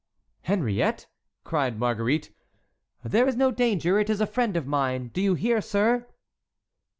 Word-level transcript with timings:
"Henriette!" 0.45 1.05
cried 1.43 1.77
Marguerite. 1.77 2.33
"There 3.03 3.27
is 3.27 3.35
no 3.35 3.51
danger; 3.51 3.99
it 3.99 4.09
is 4.09 4.19
a 4.19 4.25
friend 4.25 4.57
of 4.57 4.65
mine! 4.65 5.09
Do 5.09 5.21
you 5.21 5.35
hear, 5.35 5.61
sir?" 5.61 6.07